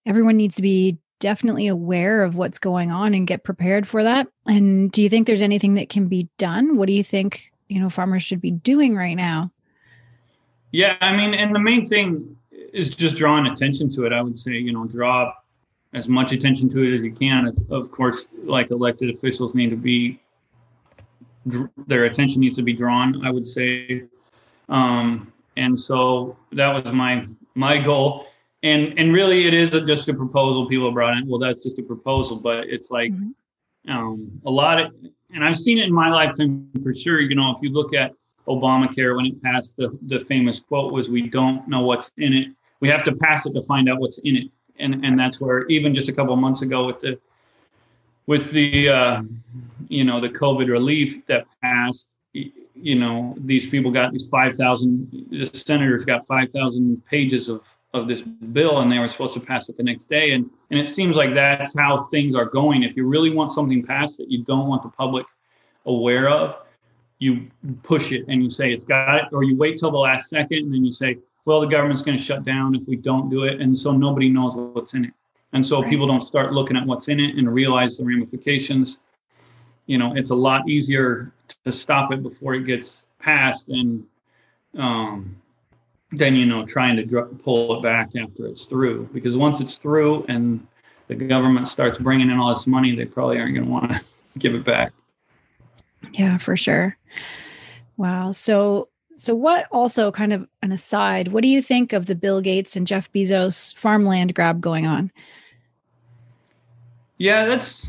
everyone 0.06 0.36
needs 0.36 0.54
to 0.56 0.62
be 0.62 0.98
definitely 1.18 1.66
aware 1.66 2.22
of 2.22 2.36
what's 2.36 2.58
going 2.58 2.90
on 2.90 3.12
and 3.12 3.26
get 3.26 3.44
prepared 3.44 3.86
for 3.86 4.04
that. 4.04 4.28
And 4.46 4.90
do 4.90 5.02
you 5.02 5.08
think 5.08 5.26
there's 5.26 5.42
anything 5.42 5.74
that 5.74 5.88
can 5.90 6.06
be 6.06 6.28
done? 6.38 6.76
What 6.76 6.86
do 6.86 6.94
you 6.94 7.02
think 7.04 7.52
you 7.68 7.80
know 7.80 7.90
farmers 7.90 8.22
should 8.22 8.40
be 8.40 8.50
doing 8.50 8.96
right 8.96 9.16
now 9.16 9.52
yeah 10.72 10.96
i 11.00 11.14
mean 11.16 11.34
and 11.34 11.54
the 11.54 11.58
main 11.58 11.86
thing 11.86 12.36
is 12.72 12.90
just 12.90 13.16
drawing 13.16 13.46
attention 13.46 13.90
to 13.90 14.04
it. 14.06 14.12
I 14.12 14.22
would 14.22 14.38
say, 14.38 14.52
you 14.52 14.72
know, 14.72 14.84
draw 14.84 15.32
as 15.92 16.08
much 16.08 16.32
attention 16.32 16.68
to 16.70 16.82
it 16.82 16.96
as 16.96 17.02
you 17.02 17.12
can. 17.12 17.52
Of 17.70 17.90
course, 17.90 18.28
like 18.44 18.70
elected 18.70 19.14
officials 19.14 19.54
need 19.54 19.70
to 19.70 19.76
be, 19.76 20.20
their 21.86 22.04
attention 22.04 22.40
needs 22.40 22.56
to 22.56 22.62
be 22.62 22.72
drawn. 22.72 23.24
I 23.24 23.30
would 23.30 23.48
say, 23.48 24.04
um, 24.68 25.32
and 25.56 25.78
so 25.78 26.36
that 26.52 26.72
was 26.72 26.84
my 26.84 27.26
my 27.54 27.78
goal. 27.78 28.26
And 28.62 28.98
and 28.98 29.12
really, 29.12 29.46
it 29.46 29.54
is 29.54 29.74
a, 29.74 29.80
just 29.80 30.08
a 30.08 30.14
proposal. 30.14 30.68
People 30.68 30.92
brought 30.92 31.16
in. 31.16 31.26
Well, 31.26 31.40
that's 31.40 31.62
just 31.62 31.78
a 31.78 31.82
proposal, 31.82 32.36
but 32.36 32.68
it's 32.68 32.90
like 32.90 33.12
mm-hmm. 33.12 33.90
um, 33.90 34.40
a 34.44 34.50
lot 34.50 34.80
of, 34.80 34.92
and 35.32 35.42
I've 35.42 35.56
seen 35.56 35.78
it 35.78 35.84
in 35.84 35.94
my 35.94 36.10
lifetime 36.10 36.68
for 36.82 36.92
sure. 36.92 37.20
You 37.20 37.34
know, 37.34 37.56
if 37.56 37.62
you 37.62 37.70
look 37.70 37.94
at 37.94 38.12
Obamacare 38.48 39.16
when 39.16 39.26
it 39.26 39.42
passed, 39.42 39.76
the 39.76 39.96
the 40.06 40.24
famous 40.26 40.60
quote 40.60 40.92
was, 40.92 41.08
"We 41.08 41.28
don't 41.28 41.66
know 41.68 41.82
what's 41.82 42.10
in 42.16 42.32
it. 42.32 42.48
We 42.80 42.88
have 42.88 43.04
to 43.04 43.14
pass 43.14 43.46
it 43.46 43.52
to 43.52 43.62
find 43.62 43.88
out 43.88 44.00
what's 44.00 44.18
in 44.18 44.36
it. 44.36 44.48
And 44.78 45.04
and 45.04 45.18
that's 45.18 45.40
where 45.40 45.66
even 45.66 45.94
just 45.94 46.08
a 46.08 46.12
couple 46.12 46.34
months 46.36 46.62
ago 46.62 46.86
with 46.86 47.00
the 47.00 47.18
with 48.26 48.50
the 48.52 48.88
uh, 48.88 49.22
you 49.88 50.04
know 50.04 50.20
the 50.20 50.28
covid 50.28 50.68
relief 50.68 51.26
that 51.26 51.46
passed 51.62 52.08
you 52.32 52.94
know 52.94 53.34
these 53.38 53.68
people 53.68 53.90
got 53.90 54.12
these 54.12 54.28
5000 54.28 55.26
the 55.30 55.50
senators 55.52 56.04
got 56.04 56.26
5000 56.26 57.04
pages 57.06 57.48
of 57.48 57.62
of 57.92 58.06
this 58.06 58.20
bill 58.20 58.80
and 58.80 58.90
they 58.90 58.98
were 58.98 59.08
supposed 59.08 59.34
to 59.34 59.40
pass 59.40 59.68
it 59.68 59.76
the 59.76 59.82
next 59.82 60.08
day. 60.08 60.32
And 60.32 60.48
and 60.70 60.78
it 60.78 60.88
seems 60.88 61.16
like 61.16 61.34
that's 61.34 61.74
how 61.76 62.04
things 62.04 62.34
are 62.34 62.44
going. 62.44 62.82
If 62.82 62.96
you 62.96 63.06
really 63.06 63.30
want 63.30 63.52
something 63.52 63.84
passed 63.84 64.18
that 64.18 64.30
you 64.30 64.44
don't 64.44 64.68
want 64.68 64.82
the 64.82 64.90
public 64.90 65.26
aware 65.86 66.28
of 66.28 66.56
you 67.20 67.48
push 67.84 68.10
it 68.12 68.24
and 68.26 68.42
you 68.42 68.50
say 68.50 68.72
it's 68.72 68.84
got 68.84 69.16
it 69.18 69.24
or 69.32 69.44
you 69.44 69.56
wait 69.56 69.78
till 69.78 69.92
the 69.92 69.98
last 69.98 70.28
second 70.28 70.58
and 70.58 70.74
then 70.74 70.84
you 70.84 70.90
say 70.90 71.16
well, 71.44 71.60
the 71.60 71.66
government's 71.66 72.02
going 72.02 72.18
to 72.18 72.22
shut 72.22 72.44
down 72.44 72.74
if 72.74 72.86
we 72.86 72.96
don't 72.96 73.30
do 73.30 73.44
it. 73.44 73.60
And 73.60 73.76
so 73.76 73.92
nobody 73.92 74.28
knows 74.28 74.54
what's 74.56 74.94
in 74.94 75.06
it. 75.06 75.12
And 75.52 75.66
so 75.66 75.80
right. 75.80 75.90
people 75.90 76.06
don't 76.06 76.22
start 76.22 76.52
looking 76.52 76.76
at 76.76 76.86
what's 76.86 77.08
in 77.08 77.18
it 77.18 77.36
and 77.36 77.52
realize 77.52 77.96
the 77.96 78.04
ramifications. 78.04 78.98
You 79.86 79.98
know, 79.98 80.14
it's 80.14 80.30
a 80.30 80.34
lot 80.34 80.68
easier 80.68 81.32
to 81.64 81.72
stop 81.72 82.12
it 82.12 82.22
before 82.22 82.54
it 82.54 82.66
gets 82.66 83.04
passed 83.18 83.68
and 83.68 84.04
um, 84.78 85.34
than, 86.12 86.36
you 86.36 86.46
know, 86.46 86.64
trying 86.64 86.96
to 86.96 87.04
dr- 87.04 87.42
pull 87.42 87.78
it 87.78 87.82
back 87.82 88.10
after 88.16 88.46
it's 88.46 88.64
through. 88.64 89.08
Because 89.12 89.36
once 89.36 89.60
it's 89.60 89.74
through 89.74 90.24
and 90.28 90.64
the 91.08 91.14
government 91.16 91.68
starts 91.68 91.98
bringing 91.98 92.30
in 92.30 92.38
all 92.38 92.54
this 92.54 92.66
money, 92.68 92.94
they 92.94 93.06
probably 93.06 93.38
aren't 93.38 93.54
going 93.54 93.66
to 93.66 93.72
want 93.72 93.90
to 93.90 94.00
give 94.38 94.54
it 94.54 94.64
back. 94.64 94.92
Yeah, 96.12 96.38
for 96.38 96.56
sure. 96.56 96.96
Wow. 97.96 98.32
So 98.32 98.88
so, 99.20 99.34
what 99.34 99.66
also 99.70 100.10
kind 100.10 100.32
of 100.32 100.48
an 100.62 100.72
aside, 100.72 101.28
what 101.28 101.42
do 101.42 101.48
you 101.48 101.60
think 101.60 101.92
of 101.92 102.06
the 102.06 102.14
Bill 102.14 102.40
Gates 102.40 102.74
and 102.74 102.86
Jeff 102.86 103.12
Bezos 103.12 103.74
farmland 103.74 104.34
grab 104.34 104.62
going 104.62 104.86
on? 104.86 105.12
Yeah, 107.18 107.44
that's 107.44 107.86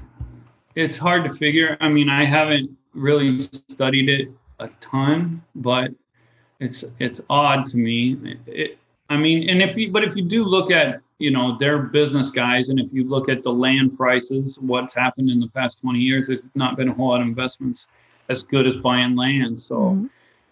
it's 0.75 0.98
hard 0.98 1.24
to 1.24 1.34
figure. 1.34 1.77
I 1.80 1.88
mean, 1.88 2.10
I 2.10 2.25
haven't 2.25 2.70
really 2.94 3.39
studied 3.39 4.10
it 4.10 4.27
a 4.60 4.70
ton, 4.82 5.41
but 5.56 5.91
it's 6.60 6.84
it's 7.00 7.22
odd 7.30 7.65
to 7.68 7.77
me. 7.77 8.38
It, 8.46 8.77
I 9.10 9.15
mean, 9.15 9.50
and 9.50 9.62
if 9.62 9.77
you 9.77 9.89
but 9.89 10.03
if 10.03 10.18
you 10.18 10.25
do 10.25 10.44
look 10.44 10.70
at 10.70 11.00
you 11.18 11.32
know 11.32 11.58
they're 11.60 11.80
business 11.80 12.30
guys, 12.30 12.68
and 12.68 12.77
if 12.77 12.91
you 12.91 13.08
look 13.08 13.30
at 13.30 13.41
the 13.41 13.53
land 13.53 13.96
prices, 13.96 14.60
what's 14.60 14.94
happened 14.94 15.30
in 15.30 15.39
the 15.39 15.48
past 15.48 15.80
twenty 15.80 16.00
years, 16.00 16.27
there's 16.27 16.41
not 16.56 16.75
been 16.75 16.89
a 16.89 16.94
whole 16.94 17.08
lot 17.08 17.22
of 17.22 17.27
investments 17.27 17.88
as 18.31 18.43
good 18.43 18.65
as 18.65 18.75
buying 18.77 19.15
land. 19.15 19.59
So. 19.59 19.75
Mm-hmm 19.75 20.05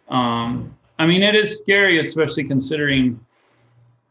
um, 0.10 0.76
I 0.98 1.06
mean, 1.06 1.24
it 1.24 1.36
is 1.36 1.58
scary, 1.60 2.00
especially 2.00 2.44
considering. 2.44 3.20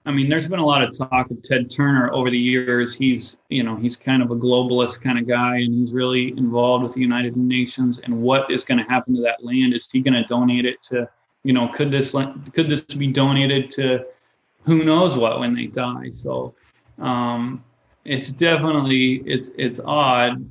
I 0.06 0.10
mean, 0.10 0.30
there's 0.30 0.48
been 0.48 0.58
a 0.58 0.64
lot 0.64 0.82
of 0.82 0.96
talk 0.96 1.30
of 1.30 1.42
Ted 1.42 1.70
Turner 1.70 2.10
over 2.14 2.30
the 2.30 2.38
years. 2.38 2.94
He's, 2.94 3.36
you 3.50 3.62
know, 3.62 3.76
he's 3.76 3.94
kind 3.94 4.22
of 4.22 4.30
a 4.30 4.36
globalist 4.36 5.02
kind 5.02 5.18
of 5.18 5.28
guy, 5.28 5.56
and 5.56 5.74
he's 5.74 5.92
really 5.92 6.30
involved 6.38 6.84
with 6.84 6.94
the 6.94 7.00
United 7.00 7.36
Nations. 7.36 7.98
And 7.98 8.22
what 8.22 8.50
is 8.50 8.64
going 8.64 8.78
to 8.78 8.84
happen 8.84 9.14
to 9.16 9.22
that 9.22 9.44
land? 9.44 9.74
Is 9.74 9.86
he 9.90 10.00
going 10.00 10.14
to 10.14 10.24
donate 10.24 10.64
it 10.64 10.82
to, 10.84 11.10
you 11.42 11.52
know, 11.52 11.68
could 11.68 11.90
this 11.90 12.12
could 12.54 12.70
this 12.70 12.80
be 12.80 13.08
donated 13.08 13.70
to, 13.72 14.06
who 14.62 14.82
knows 14.82 15.14
what 15.14 15.40
when 15.40 15.54
they 15.54 15.66
die? 15.66 16.10
So, 16.10 16.54
um, 16.98 17.62
it's 18.06 18.30
definitely 18.30 19.22
it's 19.26 19.50
it's 19.58 19.78
odd 19.84 20.50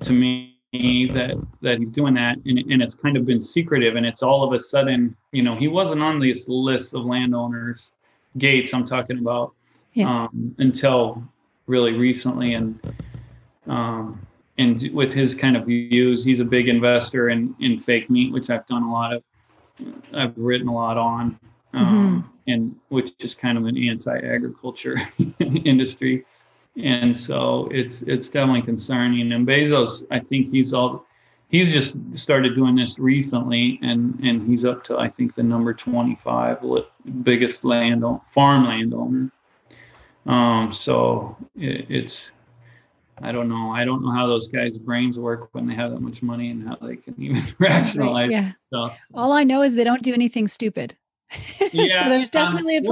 to 0.00 0.12
me 0.12 0.51
that 0.72 1.46
that 1.60 1.78
he's 1.78 1.90
doing 1.90 2.14
that 2.14 2.38
and, 2.46 2.58
and 2.58 2.82
it's 2.82 2.94
kind 2.94 3.18
of 3.18 3.26
been 3.26 3.42
secretive 3.42 3.96
and 3.96 4.06
it's 4.06 4.22
all 4.22 4.42
of 4.42 4.54
a 4.54 4.58
sudden 4.58 5.14
you 5.30 5.42
know 5.42 5.54
he 5.54 5.68
wasn't 5.68 6.00
on 6.00 6.18
this 6.18 6.48
list 6.48 6.94
of 6.94 7.04
landowners 7.04 7.92
gates 8.38 8.72
i'm 8.72 8.86
talking 8.86 9.18
about 9.18 9.52
yeah. 9.92 10.08
um, 10.08 10.54
until 10.58 11.22
really 11.66 11.92
recently 11.92 12.54
and 12.54 12.80
um, 13.66 14.26
and 14.56 14.90
with 14.94 15.12
his 15.12 15.34
kind 15.34 15.58
of 15.58 15.66
views 15.66 16.24
he's 16.24 16.40
a 16.40 16.44
big 16.44 16.68
investor 16.68 17.28
in 17.28 17.54
in 17.60 17.78
fake 17.78 18.08
meat 18.08 18.32
which 18.32 18.48
i've 18.48 18.66
done 18.66 18.82
a 18.82 18.90
lot 18.90 19.12
of 19.12 19.22
i've 20.14 20.36
written 20.38 20.68
a 20.68 20.74
lot 20.74 20.96
on 20.96 21.38
um, 21.74 21.86
mm-hmm. 21.86 22.50
and 22.50 22.74
which 22.88 23.12
is 23.18 23.34
kind 23.34 23.58
of 23.58 23.66
an 23.66 23.76
anti-agriculture 23.76 24.96
industry 25.40 26.24
and 26.76 27.18
so 27.18 27.68
it's 27.70 28.02
it's 28.02 28.28
definitely 28.28 28.62
concerning. 28.62 29.32
And 29.32 29.46
Bezos, 29.46 30.04
I 30.10 30.20
think 30.20 30.50
he's 30.50 30.72
all 30.72 31.06
he's 31.48 31.72
just 31.72 31.98
started 32.18 32.54
doing 32.54 32.74
this 32.74 32.98
recently, 32.98 33.78
and 33.82 34.18
and 34.22 34.48
he's 34.48 34.64
up 34.64 34.84
to 34.84 34.98
I 34.98 35.08
think 35.08 35.34
the 35.34 35.42
number 35.42 35.74
twenty 35.74 36.18
five 36.22 36.58
biggest 37.22 37.64
land 37.64 38.04
farm 38.32 38.64
landowner. 38.64 39.30
Um, 40.26 40.72
so 40.72 41.36
it, 41.56 41.86
it's 41.90 42.30
I 43.20 43.30
don't 43.30 43.48
know. 43.48 43.70
I 43.70 43.84
don't 43.84 44.02
know 44.02 44.10
how 44.10 44.26
those 44.26 44.48
guys' 44.48 44.78
brains 44.78 45.18
work 45.18 45.50
when 45.52 45.66
they 45.66 45.74
have 45.74 45.92
that 45.92 46.00
much 46.00 46.22
money 46.22 46.50
and 46.50 46.66
how 46.66 46.76
they 46.76 46.96
can 46.96 47.14
even 47.18 47.44
rationalize 47.58 48.30
yeah. 48.30 48.52
stuff. 48.68 48.98
So. 49.08 49.18
All 49.18 49.32
I 49.32 49.44
know 49.44 49.62
is 49.62 49.74
they 49.74 49.84
don't 49.84 50.02
do 50.02 50.14
anything 50.14 50.48
stupid. 50.48 50.96
Yeah, 51.72 52.02
so 52.02 52.08
there's 52.08 52.28
um, 52.28 52.30
definitely 52.32 52.76
um, 52.78 52.84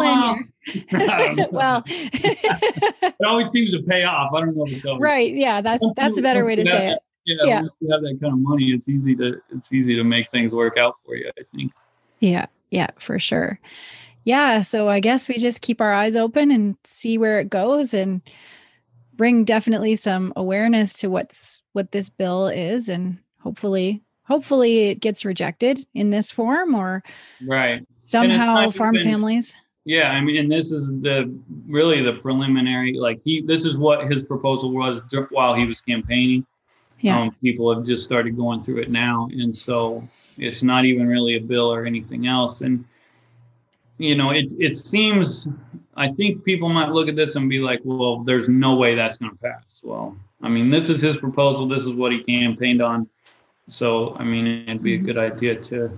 a 0.66 0.96
plan 0.96 1.36
well, 1.50 1.82
here. 1.86 2.06
well, 2.14 2.62
it 3.02 3.14
always 3.26 3.52
seems 3.52 3.72
to 3.72 3.82
pay 3.82 4.04
off. 4.04 4.32
I 4.34 4.40
don't 4.40 4.56
know 4.56 4.66
if 4.66 4.72
it 4.72 4.82
does. 4.82 4.98
Right. 4.98 5.34
Yeah. 5.34 5.60
That's 5.60 5.84
that's 5.96 6.18
a 6.18 6.22
better 6.22 6.44
way 6.44 6.56
to 6.56 6.64
say 6.64 6.92
it. 6.92 6.98
Yeah, 7.26 7.36
yeah. 7.44 7.62
You 7.80 7.92
have 7.92 8.02
that 8.02 8.18
kind 8.20 8.32
of 8.32 8.40
money, 8.40 8.70
it's 8.72 8.88
easy 8.88 9.14
to 9.16 9.40
it's 9.50 9.72
easy 9.72 9.94
to 9.94 10.04
make 10.04 10.30
things 10.30 10.52
work 10.52 10.76
out 10.76 10.96
for 11.04 11.14
you. 11.14 11.30
I 11.38 11.42
think. 11.54 11.72
Yeah. 12.20 12.46
Yeah. 12.70 12.90
For 12.98 13.18
sure. 13.18 13.60
Yeah. 14.24 14.62
So 14.62 14.88
I 14.88 15.00
guess 15.00 15.28
we 15.28 15.38
just 15.38 15.60
keep 15.60 15.80
our 15.80 15.92
eyes 15.92 16.16
open 16.16 16.50
and 16.50 16.76
see 16.84 17.18
where 17.18 17.40
it 17.40 17.50
goes 17.50 17.94
and 17.94 18.22
bring 19.14 19.44
definitely 19.44 19.96
some 19.96 20.32
awareness 20.36 20.94
to 20.94 21.08
what's 21.08 21.62
what 21.72 21.92
this 21.92 22.08
bill 22.08 22.48
is 22.48 22.88
and 22.88 23.18
hopefully 23.40 24.02
hopefully 24.30 24.90
it 24.90 25.00
gets 25.00 25.24
rejected 25.24 25.84
in 25.94 26.10
this 26.10 26.30
form 26.30 26.74
or 26.74 27.02
right 27.46 27.86
somehow 28.02 28.70
farm 28.70 28.94
even, 28.94 29.06
families 29.06 29.56
yeah 29.84 30.10
i 30.10 30.20
mean 30.20 30.36
and 30.36 30.50
this 30.50 30.70
is 30.70 30.88
the 31.02 31.32
really 31.66 32.02
the 32.02 32.12
preliminary 32.14 32.94
like 32.94 33.20
he 33.24 33.42
this 33.42 33.64
is 33.64 33.76
what 33.76 34.10
his 34.10 34.22
proposal 34.24 34.72
was 34.72 35.02
while 35.30 35.54
he 35.54 35.66
was 35.66 35.80
campaigning 35.80 36.46
yeah. 37.02 37.18
Um, 37.18 37.34
people 37.42 37.74
have 37.74 37.86
just 37.86 38.04
started 38.04 38.36
going 38.36 38.62
through 38.62 38.82
it 38.82 38.90
now 38.90 39.26
and 39.32 39.56
so 39.56 40.06
it's 40.36 40.62
not 40.62 40.84
even 40.84 41.08
really 41.08 41.36
a 41.36 41.40
bill 41.40 41.72
or 41.72 41.86
anything 41.86 42.26
else 42.26 42.60
and 42.60 42.84
you 44.00 44.14
know, 44.14 44.30
it 44.30 44.50
it 44.58 44.76
seems. 44.76 45.46
I 45.94 46.10
think 46.12 46.42
people 46.42 46.70
might 46.70 46.88
look 46.88 47.06
at 47.06 47.16
this 47.16 47.36
and 47.36 47.50
be 47.50 47.58
like, 47.58 47.80
"Well, 47.84 48.20
there's 48.24 48.48
no 48.48 48.74
way 48.74 48.94
that's 48.94 49.18
going 49.18 49.32
to 49.32 49.38
pass." 49.38 49.62
Well, 49.82 50.16
I 50.40 50.48
mean, 50.48 50.70
this 50.70 50.88
is 50.88 51.02
his 51.02 51.18
proposal. 51.18 51.68
This 51.68 51.84
is 51.84 51.92
what 51.92 52.10
he 52.10 52.22
campaigned 52.24 52.80
on. 52.80 53.06
So, 53.70 54.14
I 54.16 54.24
mean, 54.24 54.46
it'd 54.68 54.82
be 54.82 54.94
a 54.94 54.98
good 54.98 55.18
idea 55.18 55.56
to 55.56 55.90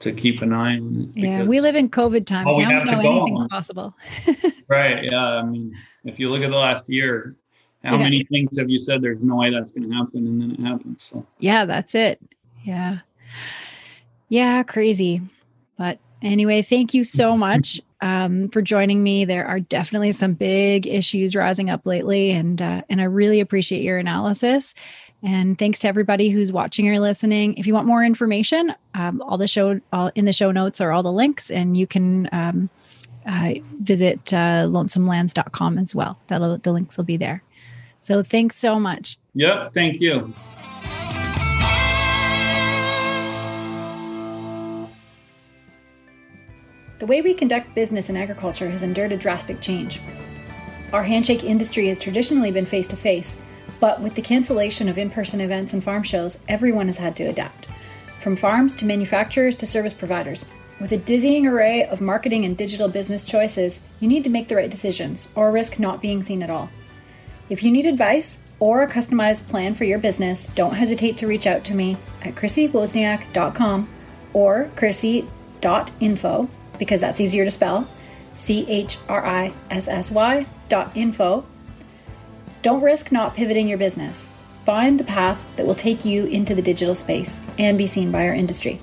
to 0.00 0.12
keep 0.12 0.42
an 0.42 0.52
eye 0.52 0.76
on. 0.76 1.12
Yeah, 1.14 1.44
we 1.44 1.60
live 1.60 1.76
in 1.76 1.88
COVID 1.88 2.26
times 2.26 2.56
now. 2.56 2.80
We 2.84 2.90
know 2.90 3.00
anything's 3.00 3.48
possible. 3.48 3.94
right. 4.68 5.04
Yeah. 5.04 5.18
I 5.18 5.42
mean, 5.42 5.76
if 6.04 6.18
you 6.18 6.28
look 6.30 6.42
at 6.42 6.50
the 6.50 6.56
last 6.56 6.88
year, 6.88 7.36
how 7.84 7.96
yeah. 7.96 8.04
many 8.04 8.24
things 8.24 8.58
have 8.58 8.68
you 8.68 8.78
said 8.78 9.00
there's 9.02 9.22
no 9.22 9.36
way 9.36 9.50
that's 9.50 9.72
going 9.72 9.88
to 9.88 9.96
happen, 9.96 10.26
and 10.26 10.40
then 10.40 10.50
it 10.52 10.60
happens? 10.60 11.04
So. 11.10 11.26
Yeah, 11.38 11.64
that's 11.64 11.94
it. 11.94 12.20
Yeah. 12.64 12.98
Yeah, 14.28 14.62
crazy. 14.62 15.20
But 15.76 15.98
anyway, 16.20 16.62
thank 16.62 16.94
you 16.94 17.04
so 17.04 17.36
much 17.48 17.80
um, 18.00 18.48
for 18.48 18.62
joining 18.62 19.02
me. 19.02 19.24
There 19.24 19.46
are 19.46 19.60
definitely 19.60 20.12
some 20.12 20.34
big 20.34 20.86
issues 20.86 21.34
rising 21.34 21.70
up 21.70 21.86
lately, 21.86 22.30
and 22.30 22.60
uh, 22.60 22.82
and 22.88 23.00
I 23.00 23.04
really 23.04 23.40
appreciate 23.40 23.82
your 23.82 23.98
analysis. 23.98 24.74
And 25.22 25.56
thanks 25.56 25.78
to 25.80 25.88
everybody 25.88 26.30
who's 26.30 26.50
watching 26.50 26.88
or 26.88 26.98
listening. 26.98 27.54
If 27.54 27.66
you 27.66 27.74
want 27.74 27.86
more 27.86 28.04
information, 28.04 28.74
um, 28.94 29.22
all 29.22 29.38
the 29.38 29.46
show 29.46 29.80
all 29.92 30.10
in 30.14 30.24
the 30.24 30.32
show 30.32 30.50
notes 30.50 30.80
are 30.80 30.90
all 30.90 31.02
the 31.02 31.12
links, 31.12 31.50
and 31.50 31.76
you 31.76 31.86
can 31.86 32.28
um, 32.32 32.70
uh, 33.24 33.54
visit 33.80 34.32
uh, 34.32 34.66
lonesomelands.com 34.66 35.78
as 35.78 35.94
well. 35.94 36.18
That'll, 36.26 36.58
the 36.58 36.72
links 36.72 36.96
will 36.96 37.04
be 37.04 37.16
there. 37.16 37.42
So 38.00 38.24
thanks 38.24 38.58
so 38.58 38.80
much. 38.80 39.16
Yep. 39.34 39.74
Thank 39.74 40.00
you. 40.00 40.34
The 46.98 47.06
way 47.06 47.22
we 47.22 47.34
conduct 47.34 47.74
business 47.74 48.08
in 48.08 48.16
agriculture 48.16 48.70
has 48.70 48.82
endured 48.82 49.12
a 49.12 49.16
drastic 49.16 49.60
change. 49.60 50.00
Our 50.92 51.02
handshake 51.02 51.42
industry 51.42 51.88
has 51.88 51.98
traditionally 51.98 52.50
been 52.50 52.66
face 52.66 52.86
to 52.88 52.96
face 52.96 53.36
but 53.80 54.00
with 54.00 54.14
the 54.14 54.22
cancellation 54.22 54.88
of 54.88 54.98
in 54.98 55.10
person 55.10 55.40
events 55.40 55.72
and 55.72 55.82
farm 55.82 56.02
shows, 56.02 56.38
everyone 56.48 56.86
has 56.86 56.98
had 56.98 57.16
to 57.16 57.24
adapt. 57.24 57.66
From 58.20 58.36
farms 58.36 58.74
to 58.76 58.86
manufacturers 58.86 59.56
to 59.56 59.66
service 59.66 59.92
providers. 59.92 60.44
With 60.80 60.92
a 60.92 60.96
dizzying 60.96 61.46
array 61.46 61.84
of 61.84 62.00
marketing 62.00 62.44
and 62.44 62.56
digital 62.56 62.88
business 62.88 63.24
choices, 63.24 63.82
you 64.00 64.08
need 64.08 64.24
to 64.24 64.30
make 64.30 64.48
the 64.48 64.56
right 64.56 64.70
decisions 64.70 65.28
or 65.34 65.50
risk 65.50 65.78
not 65.78 66.00
being 66.00 66.22
seen 66.22 66.42
at 66.42 66.50
all. 66.50 66.70
If 67.48 67.62
you 67.62 67.70
need 67.70 67.86
advice 67.86 68.40
or 68.58 68.82
a 68.82 68.88
customized 68.88 69.48
plan 69.48 69.74
for 69.74 69.84
your 69.84 69.98
business, 69.98 70.48
don't 70.48 70.74
hesitate 70.74 71.18
to 71.18 71.26
reach 71.26 71.46
out 71.46 71.64
to 71.64 71.74
me 71.74 71.96
at 72.22 72.34
chrissywozniak.com 72.34 73.88
or 74.32 74.70
chrissy.info 74.76 76.48
because 76.78 77.00
that's 77.00 77.20
easier 77.20 77.44
to 77.44 77.50
spell. 77.50 77.88
C 78.34 78.64
H 78.68 78.98
R 79.08 79.24
I 79.24 79.52
S 79.70 79.88
S 79.88 80.10
Y 80.10 80.46
dot 80.68 80.96
info 80.96 81.44
don't 82.62 82.82
risk 82.82 83.12
not 83.12 83.34
pivoting 83.34 83.68
your 83.68 83.78
business. 83.78 84.30
Find 84.64 84.98
the 84.98 85.04
path 85.04 85.44
that 85.56 85.66
will 85.66 85.74
take 85.74 86.04
you 86.04 86.26
into 86.26 86.54
the 86.54 86.62
digital 86.62 86.94
space 86.94 87.40
and 87.58 87.76
be 87.76 87.86
seen 87.86 88.12
by 88.12 88.28
our 88.28 88.34
industry. 88.34 88.80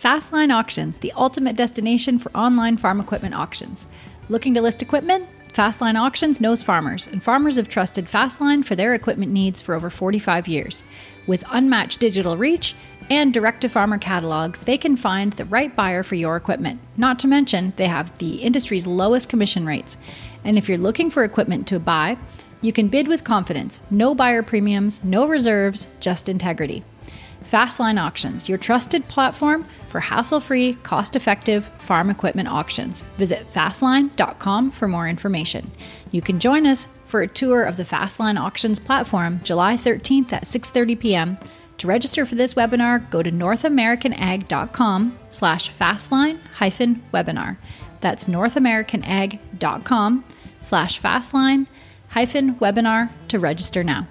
Fastline 0.00 0.54
Auctions, 0.54 0.98
the 0.98 1.12
ultimate 1.16 1.56
destination 1.56 2.18
for 2.18 2.30
online 2.36 2.76
farm 2.76 3.00
equipment 3.00 3.34
auctions. 3.34 3.86
Looking 4.28 4.54
to 4.54 4.62
list 4.62 4.82
equipment? 4.82 5.26
Fastline 5.54 5.98
Auctions 5.98 6.40
knows 6.40 6.62
farmers, 6.62 7.06
and 7.06 7.22
farmers 7.22 7.56
have 7.56 7.68
trusted 7.68 8.06
Fastline 8.06 8.64
for 8.64 8.74
their 8.76 8.92
equipment 8.92 9.32
needs 9.32 9.62
for 9.62 9.74
over 9.74 9.88
45 9.88 10.46
years. 10.46 10.84
With 11.26 11.44
unmatched 11.50 12.00
digital 12.00 12.36
reach 12.36 12.74
and 13.08 13.32
direct 13.32 13.60
to 13.62 13.68
farmer 13.68 13.96
catalogs, 13.96 14.64
they 14.64 14.76
can 14.76 14.96
find 14.96 15.32
the 15.32 15.44
right 15.44 15.74
buyer 15.74 16.02
for 16.02 16.16
your 16.16 16.36
equipment. 16.36 16.80
Not 16.96 17.18
to 17.20 17.28
mention, 17.28 17.72
they 17.76 17.86
have 17.86 18.18
the 18.18 18.42
industry's 18.42 18.86
lowest 18.86 19.28
commission 19.28 19.64
rates. 19.64 19.96
And 20.44 20.58
if 20.58 20.68
you're 20.68 20.78
looking 20.78 21.10
for 21.10 21.24
equipment 21.24 21.66
to 21.68 21.78
buy, 21.78 22.16
you 22.60 22.72
can 22.72 22.88
bid 22.88 23.08
with 23.08 23.24
confidence. 23.24 23.80
No 23.90 24.14
buyer 24.14 24.42
premiums, 24.42 25.02
no 25.04 25.26
reserves, 25.26 25.86
just 26.00 26.28
integrity. 26.28 26.84
Fastline 27.44 28.02
Auctions, 28.02 28.48
your 28.48 28.58
trusted 28.58 29.06
platform 29.08 29.66
for 29.88 30.00
hassle 30.00 30.40
free, 30.40 30.74
cost 30.82 31.14
effective 31.14 31.66
farm 31.78 32.10
equipment 32.10 32.48
auctions. 32.48 33.02
Visit 33.16 33.46
fastline.com 33.52 34.70
for 34.70 34.88
more 34.88 35.06
information. 35.08 35.70
You 36.10 36.22
can 36.22 36.40
join 36.40 36.66
us 36.66 36.88
for 37.04 37.20
a 37.20 37.28
tour 37.28 37.62
of 37.62 37.76
the 37.76 37.84
Fastline 37.84 38.40
Auctions 38.40 38.78
platform 38.78 39.40
July 39.44 39.76
13th 39.76 40.32
at 40.32 40.46
6:30 40.46 40.98
p.m. 40.98 41.38
To 41.78 41.86
register 41.86 42.24
for 42.24 42.34
this 42.34 42.54
webinar, 42.54 43.08
go 43.10 43.22
to 43.22 43.30
northamericanag.com 43.30 45.18
slash 45.30 45.70
fastline 45.70 46.38
hyphen 46.54 47.02
webinar. 47.12 47.56
That's 48.00 48.26
northamericanag.com 48.26 50.24
slash 50.64 51.00
fastline 51.00 51.66
hyphen 52.08 52.54
webinar 52.56 53.10
to 53.28 53.38
register 53.38 53.84
now. 53.84 54.06